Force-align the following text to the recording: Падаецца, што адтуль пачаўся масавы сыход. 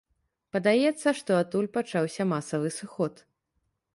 Падаецца, 0.55 1.13
што 1.19 1.31
адтуль 1.41 1.69
пачаўся 1.77 2.27
масавы 2.33 2.73
сыход. 2.79 3.13